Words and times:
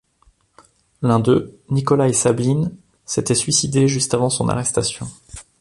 L'un 1.03 1.19
d'eux, 1.19 1.59
Nikolaï 1.69 2.15
Sabline, 2.15 2.75
s'était 3.05 3.35
suicidé 3.35 3.87
juste 3.87 4.15
avant 4.15 4.31
son 4.31 4.49
arrestation. 4.49 5.05